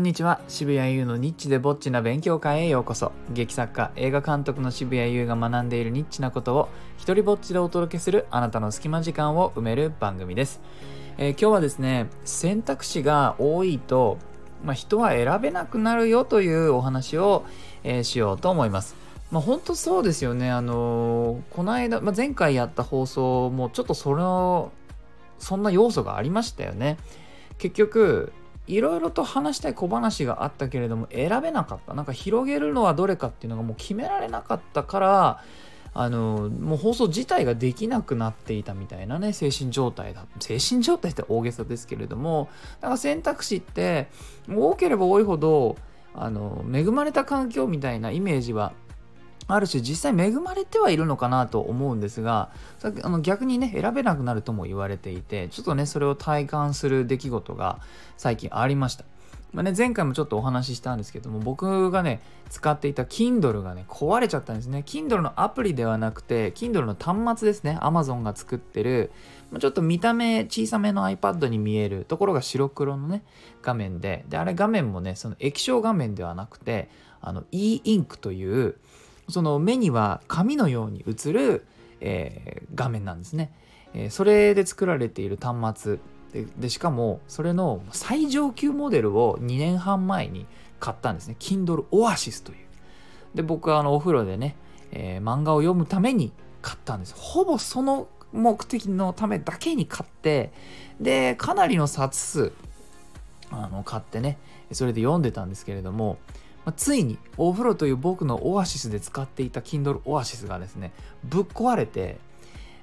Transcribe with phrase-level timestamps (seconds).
[0.00, 10.62] んにちは渋谷優のニッチでぼっちな勉強会へようこそ劇作家映画監督の渋谷優が学んでいるニッチなことを一人ぼっちでお届けするあなたの隙間時間を埋める番組です、
[11.18, 14.16] えー、今日はですね選択肢が多いと、
[14.64, 17.44] まあ、人は選べなくなるよというお話を、
[17.84, 18.96] えー、しようと思います
[19.30, 20.50] まあ、本当そうですよね。
[20.50, 24.72] あのー、この間、まあ、前回やった放送もちょっとその、
[25.38, 26.96] そんな要素がありましたよね。
[27.56, 28.32] 結局、
[28.70, 31.94] いろいろと話したい小話があったけれども選べなかった。
[31.94, 35.44] なんか広げるのはどれかっていうのがもう決められなかったから
[35.92, 40.24] あのもう放送自体ができなくなっていたみたいなね精神状態だ。
[40.38, 42.48] 精神状態って大げさですけれども
[42.80, 44.08] だから選択肢って
[44.48, 45.76] 多ければ多いほど
[46.14, 48.72] あの恵まれた環境みたいなイメージは
[49.54, 52.50] ある種実際恵まれてはいるのかなと思うんですが
[53.02, 57.80] あの逆にね選べなくなるとも言われていてちょっとねそれを体感する出来事が
[58.16, 59.04] 最近ありました。
[59.52, 69.10] まあね、前回もちょっとお話ししたんですけども僕がね使っていた Kindle がね壊れちゃったんですね Kindle のアプリではなくて Kindle の端末ですね Amazon が作ってる
[69.58, 73.24] ちょっと見た目小さめの iPad に見えるところが白黒のね
[73.62, 76.88] 画面でであれ画面もねその液晶画面ではなくて
[77.20, 78.76] あの e インクという
[79.30, 81.66] その目には紙のように映る、
[82.00, 83.52] えー、画面なんですね、
[83.94, 85.98] えー、それで作られている端末
[86.32, 90.46] ででしかもそれの最上級モデルを2年半前に
[90.78, 91.36] 買ったんですね。
[91.38, 92.58] Kindle Oasis という。
[93.34, 94.56] で僕はあのお風呂でね、
[94.92, 97.14] えー、漫画を読むために買ったんです。
[97.16, 100.52] ほぼその目的のためだけに買って
[101.00, 102.52] でかなりの冊数
[103.50, 104.38] あの買ってね
[104.72, 106.18] それで読んでたんですけれども
[106.64, 110.92] まあ、ついにお風呂という僕のオアシスで使っていた Kindle オアシスがですね
[111.24, 112.18] ぶっ壊れて、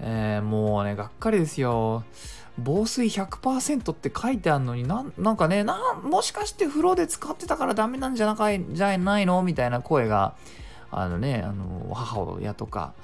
[0.00, 2.04] えー、もうねがっかりですよ。
[2.60, 5.64] 防水100%って書いてあるのにななんかね
[6.02, 9.42] もしかして風呂で使ってたからダメなんじゃなかいじゃないの？
[9.42, 10.34] みたいな声が
[10.90, 12.94] あのねあの母親とか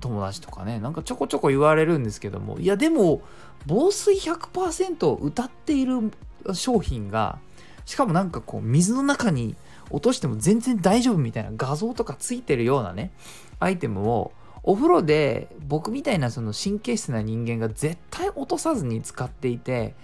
[0.00, 2.58] 友達とかねなんかちょこちょこ言われるんですけども。
[2.58, 3.22] いやでも
[3.66, 6.10] 防水100%を歌っている
[6.52, 7.38] 商品が
[7.84, 9.54] しかもなんかこう水の中に
[9.92, 13.12] 落としても全然大丈夫みたいな画像とかついてるようなね
[13.60, 14.32] アイテムを
[14.62, 19.94] お風呂で僕みたいなその神経質な人間が絶対落とさずに使っていて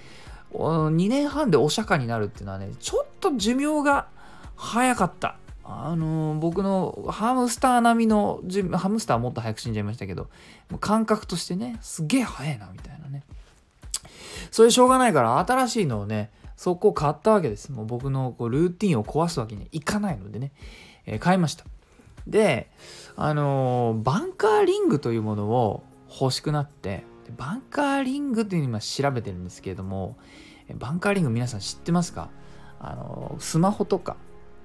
[0.53, 4.09] 2年半でお釈迦になるっていうのはねちょっと寿命が
[4.57, 5.37] 早かった。
[5.71, 8.41] あのー、僕のハムスター並みの
[8.73, 10.31] ハムスターもっと早く死んじゃいましたけど
[10.81, 13.23] 感覚としてねすげえ早いなみたいなね。
[14.51, 17.71] それしょうがないから新しいのをねそこ買ったわけです。
[17.71, 20.53] もう僕のこうルーティンを壊すわけにはいかないのでね、
[21.07, 21.65] えー、買いました。
[22.27, 22.71] で、
[23.17, 27.05] あのー、バンカーリングというものを欲しくなって、
[27.37, 30.17] バンカーリングというのを今調べてるんですけれども、
[30.75, 32.29] バンカーリング皆さん知ってますか？
[32.81, 34.17] あの、スマホとか、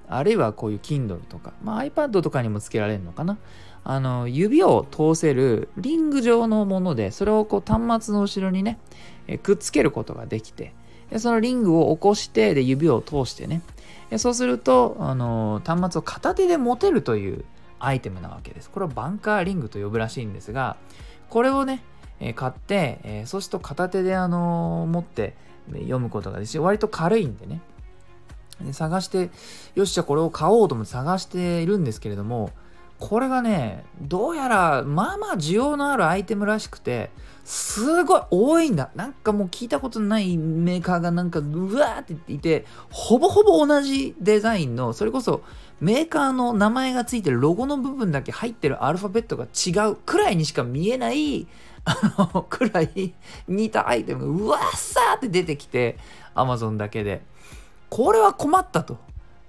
[0.08, 3.38] あるいはこういう Kindle とか、まあ、iPad とかにもつけられるのかな。
[3.86, 8.80] あの指を通せるリング状のものでそれをこう端末の後ろにね
[9.28, 10.74] えくっつけることができて
[11.10, 13.62] でそのリングを起こしてで指を通してね。
[14.18, 17.46] そうするとあの端末を片手で持てるという
[17.80, 18.70] アイテムなわけです。
[18.70, 20.78] これはバンカーリングと呼ぶらしいんですが
[21.30, 21.84] これをね
[22.20, 25.36] え買って、えそうすると片手であの持って
[25.72, 27.60] 読むことができて割と軽いんでね。
[28.72, 29.30] 探して
[29.76, 32.52] よしじゃあこれを買おうと思って探しているんですけれども
[33.00, 37.10] これがねどうやらまあまあ需要のあるアイテムらしくて
[37.44, 38.90] すごい多いんだ。
[38.96, 45.44] なんかもう聞いたことないメーカーがなんかうわーって言っていて、ほぼほぼ同じデザインの、それこそ
[45.82, 51.48] メーカーの名前がついてるロゴの部分だけ入ってるアルファベットが違うくらいにしか見えない、
[51.84, 53.14] あの、くらい
[53.50, 55.98] 似たアイテムがうわっさーって出てきて、
[56.36, 57.24] Amazon だけで。
[57.94, 58.98] これは困ったと。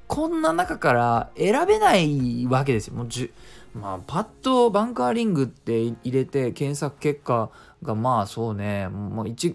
[0.06, 2.94] こんな中から選べないわけですよ。
[2.94, 3.32] もうじゅ
[3.74, 7.48] まあ、パッとバンカーリングって入れて検索結果
[7.82, 8.88] がまあそうね。
[8.88, 9.54] もう1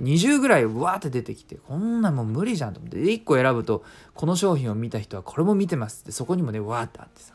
[0.00, 2.78] 20ぐらいうわーって出てきてこんなもう無理じゃんと。
[2.78, 3.82] 思って1個選ぶと
[4.14, 7.34] この商品を見た人はこれも見てますってそこにもねわーってあってさ。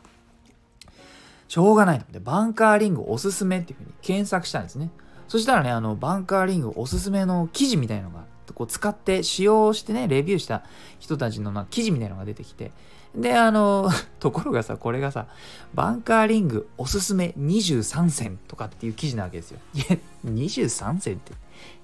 [1.48, 2.04] しょうがないと。
[2.04, 4.90] 思ってバンカーリングおすすめっていうふうに検索したんですね。
[5.28, 10.64] そしたらねあのバンカーリングおすすめの記事みたいのがこう使って使用してねレビューした
[10.98, 12.70] 人たちのな記事みたいなのが出てきて
[13.16, 15.26] で、あの、 ところがさ、これがさ、
[15.72, 19.58] バンカーリングおすすめ23選とかっていう記事なわけですよ。
[19.74, 19.84] いや、
[20.26, 21.32] 23選って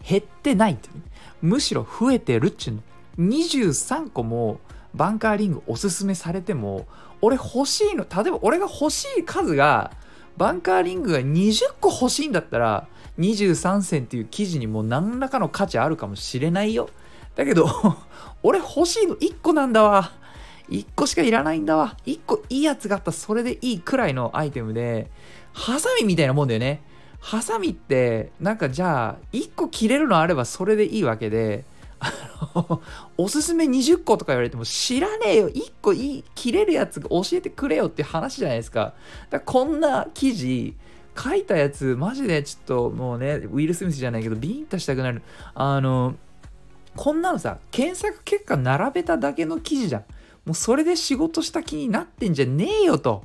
[0.09, 0.89] 減ってないって、
[1.41, 2.83] むしろ増えてるっちゅうの。
[3.19, 4.61] 23個も
[4.95, 6.87] バンカーリングおすすめされても、
[7.21, 9.93] 俺欲しいの、例えば俺が欲しい数が、
[10.37, 12.89] バンカーリングが20個欲しいんだったら、
[13.20, 16.88] 23選っていう記事にも何らかの価値あるかもしれないよ。
[17.37, 17.69] だけど
[18.43, 20.12] 俺欲しいの1個なんだわ。
[20.70, 21.96] 1個しかいらないんだわ。
[22.06, 25.11] 1個いいやつがあったらそれでいいくらいのアイテムで
[25.52, 26.82] ハサミみたいなもんだよね。
[27.20, 31.64] ハサミってなんかじゃあ1個切れるのあればそれでいいわけで
[31.99, 32.11] あ
[32.55, 32.81] の
[33.19, 35.50] おすすめ20個とか言われても知らねえよ。
[35.50, 38.94] 1個いい切れるやつ教えてくれよって話じゃないですか。
[39.28, 40.75] だからこんな記事
[41.17, 45.23] 書いたやつマジでちょっともうねウィル・スミスじゃないけどビンタしたくなる。
[45.55, 46.15] あの
[46.97, 50.05] こんなのさ検索結果並べただけの記事じゃん。
[50.45, 53.25] もうそれで仕事した気になってんじゃねえよと。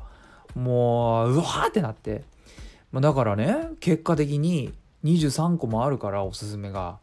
[0.56, 2.24] もううわーってなって。
[2.92, 4.74] まあ、だからね結果的に
[5.04, 7.00] 23個もあるからおすすめが。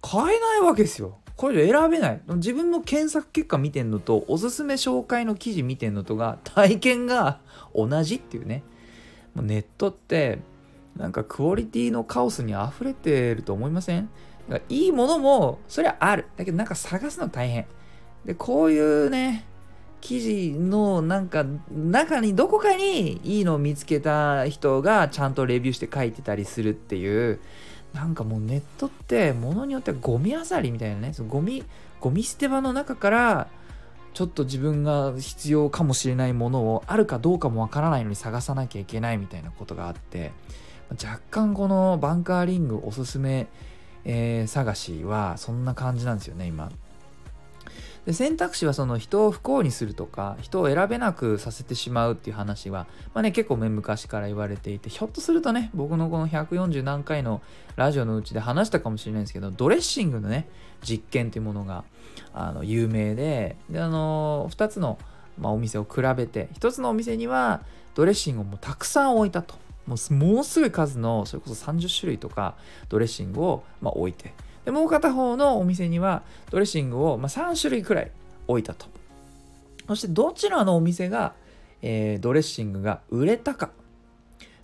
[0.00, 1.18] 買えないわけですよ。
[1.36, 2.20] これ選べない。
[2.34, 7.40] 自分の検索結果見てんのとおすすめ紹介の記事見てんのとが体験が
[7.74, 8.62] 同じっていうね。
[9.42, 10.38] ネットって
[10.96, 14.10] なんかクオリティのカオスに溢れてると思いません？
[14.68, 16.26] いいものもそりゃある。
[16.36, 17.66] だけどなんか探すの大変。
[18.24, 19.44] でこういうね
[20.00, 27.40] 記事のなんか中にどこかにいいのを見つけた人がちゃんとレビューして書いてたりするっていう
[27.92, 31.64] なんかもうネットってものによってはゴミあさりみたいなねそのゴミ
[32.00, 33.48] ゴミ捨て場の中から
[34.18, 40.32] ちょっと自分が必要かもしれないものをあるかどうかもわからないのに探さなきゃいけないみたいなことがあって
[40.90, 43.46] 若干このバンカーリングおすすめ、
[44.04, 46.72] えー、探しはそんな感じなんですよね今。
[48.08, 57.42] で選択肢はその人を不幸にするとか人を選べなくさせてしまうっていう話は、まあね、結構昔から言われていてひょっとするとね僕のこの140何回の
[57.76, 60.48] ラジオのうちで話したかもしれないんですけどドレッシングのね
[60.82, 61.84] 実験というものが
[62.32, 64.98] あの有名でであの2つの、
[65.38, 67.60] まあ、お店を比べて1つのお店には
[67.94, 69.54] ドレッシングをもうたくさん置いたと。
[69.86, 72.56] もうもうすごい数のそれこそ30種類とか
[72.90, 74.32] ドレッシングを、まあ、置いて。
[74.68, 78.10] でもう片方のお店にはドレッシングを、まあ、3種類くらい
[78.48, 78.84] 置いたと
[79.86, 81.32] そしてどちらのお店が、
[81.80, 83.70] えー、ドレッシングが売れたかっ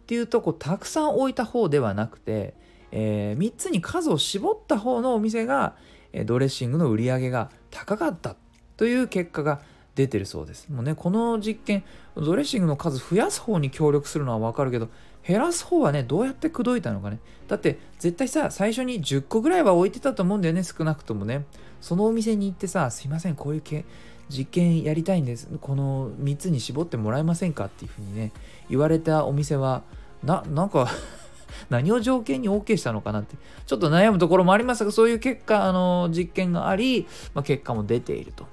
[0.07, 2.53] ていうとこたくさん置いた方ではなくて、
[2.93, 5.75] えー、3つに数を絞った方のお店が、
[6.13, 8.37] えー、ドレッシングの売り上げが高かった
[8.77, 9.63] という結果が
[9.95, 10.69] 出てるそうです。
[10.69, 11.83] もうね、この実験、
[12.15, 14.89] ドレッシングの数増やす方に協力するのはわかるけど、
[15.27, 17.19] 減らす方はね、どうやって口説いたのかね。
[17.49, 21.47] だって絶対さ、最初に10個ぐらいは置いてたと思うんだよね、少なくともね。
[21.81, 23.85] そのお店に行ってさ、すいません、こういうけ
[24.29, 25.49] 実験やりたいんです。
[25.61, 28.33] この3つに絞ってもらえませんかっていうふうにね、
[28.69, 29.83] 言われたお店は、
[30.23, 30.89] な、なんか
[31.71, 33.37] 何を条件に OK したのかなって、
[33.67, 38.47] ちょっと悩むところもありますが、そういう結果、あの、実験があり、まあ、結果も出ていると。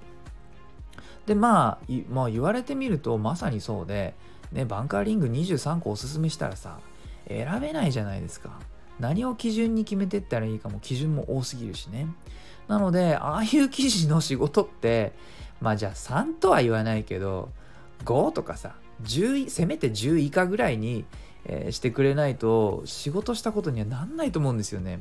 [1.25, 4.13] で、まあ、まあ、言われてみると、まさにそうで、
[4.51, 6.79] ね、バンカーリング23個おすすめしたらさ、
[7.27, 8.59] 選べないじゃないですか。
[8.99, 12.07] 何を基準に決めてったらいいかも基準も多すぎるしね。
[12.67, 15.13] なので、ああいう記事の仕事って、
[15.59, 17.49] まあじゃあ3とは言わないけど、
[18.05, 21.05] 5とかさ、10せめて10以下ぐらいに、
[21.45, 24.99] えー、してくれないと仕事したことにはなんないと思うんですよね。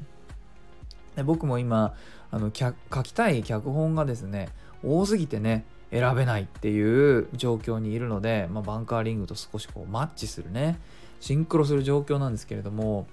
[1.16, 1.94] で僕も今
[2.30, 4.48] あの書きたい脚本がですね
[4.84, 10.78] 多すぎてね選べないっていう状況にいるので、まあ、バンカーリングと少しこうマッチするね。
[11.20, 13.06] シンクロする状況なんですけれども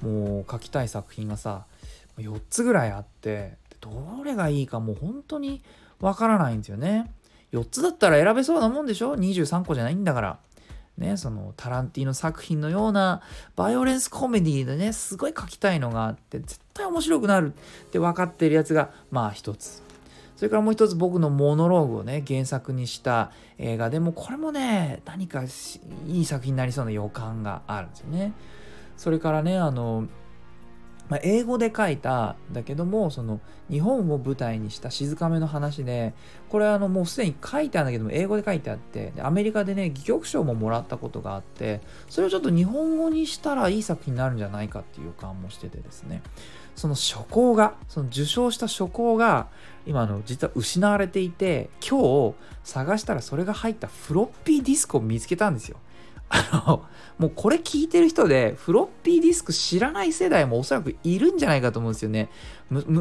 [0.00, 1.66] もう書きたい作品がさ
[2.18, 3.90] 4つぐらいあってど
[4.24, 5.62] れがいいかもう本当に
[6.00, 7.12] わからないんですよね。
[7.52, 10.38] 4つだったら選べそうなもんでしょ？23個じゃないんだから。
[10.98, 13.22] ねそのタランティーノ作品のような
[13.56, 19.82] バイオレンスコメディでねすごい書きたいのがあって絶対面白くなるって分かってるやつがまあ一つ。
[20.40, 25.42] それからもう一つ僕のモノローグをね、原作にした映画でも、これもね、何か
[26.06, 28.32] いい作品になりそうな予感があるんですよね。
[28.96, 30.08] それからね、あの、
[31.10, 36.14] まあ、英語で書いただけどもその日本を舞台にした静かめの話で
[36.48, 46.22] これあのもうすでに書いてあるんだけども英語で書いてあってアメリカでね戯曲賞ももらったことがあってそれをちょっと日本語にしたらいい作品になるんじゃないかっていう予感もしててですね。
[46.76, 49.48] その初稿がその受賞した初稿が
[49.86, 55.76] 今の実は失われていて今日探したらそれが入ったフロッピーディスクを見つけたんですよ。
[56.30, 56.84] あの
[57.18, 62.30] もうこれ聞いてる人でフロッピーディスク知らない世代もおそらくいるんじゃないかと思うんですよね。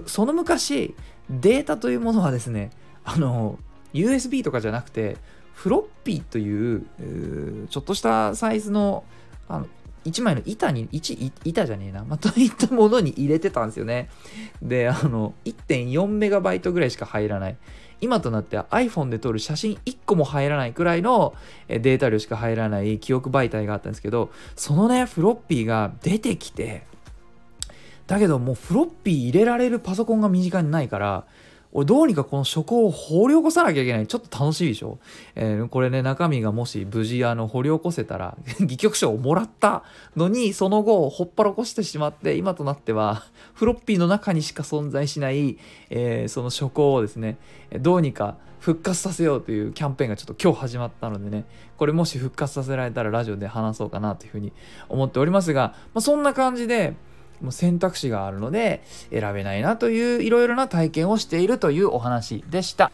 [0.08, 0.96] その昔
[1.30, 2.72] データというものはですね
[3.06, 3.58] あの
[3.94, 5.18] USB とかじゃなくて
[5.54, 9.04] フロッピーというちょっとしたサイズの
[9.48, 9.68] あの
[10.06, 14.10] 1枚の板に1板じゃねえな、まあ、といったものに入れてたんですよね。
[14.62, 17.58] であの1.4メガバイトぐらいしか入らない。
[18.02, 21.34] 今となっては iPhone で撮る写真1個も入らないくらいの
[21.68, 26.84] データ量しか入らない記憶媒体があったんですけどそのねフロッピーが出てきて
[28.08, 31.26] だけどもうフロッピー入れられるパソコンが身近にないから
[31.72, 34.08] 俺どうにかこの書庫を掘り起こさなきゃいけない。
[34.08, 34.98] ちょっと楽しいでしょ、
[35.36, 39.84] えー、これね中身がもし無事あの掘り起こせたら 戯曲賞をもらった
[40.16, 43.24] のにその後ほっぱらこしてしまって今となっては
[43.54, 45.58] フロッピーの中にしか存在しない、
[45.90, 47.38] えー、その書庫をですね
[47.80, 51.46] どうにか復活させようというキャンペーンがちょっと今日始まったのでね
[51.78, 54.52] これもし復活させられたらラジオで話そうかなというふうに
[54.90, 56.96] 思っておりますが、まあ、そんな感じで
[57.42, 62.92] もう選択肢があるので選べないなといういろいろな体験をしているというお話でした。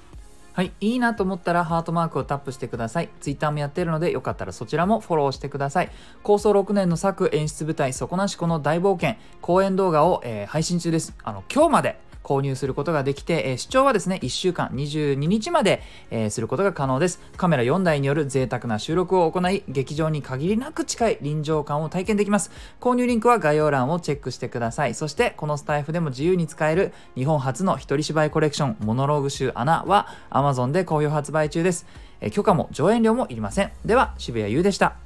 [0.56, 3.10] はい、いいなと思ったらハートマークをタップしてください。
[3.20, 5.92] Twitter もやってるのでよかったらそちらもフォローしてください。
[6.24, 11.14] 構想6年の作演出舞台底なしこの大冒険公演動画を、えー、配信中です。
[11.26, 17.22] あの今日まで購入することができて、え、視聴はですね、1週間、22日まで、え、することが可能です。
[17.38, 22.52] カメラ4台による贅沢な収録を行い、劇場に限りなく近い臨場感を体験できます。
[22.82, 24.96] 購入リンクは概要欄をチェックしてください。
[24.96, 31.86] そして、このスタイフでも自由に使える日本初の一人芝居コレクション、モノローグ集穴は Amazon で好評発売中です。
[32.22, 33.72] え、許可も上演料もいりません。
[33.86, 35.05] では、渋谷優でした。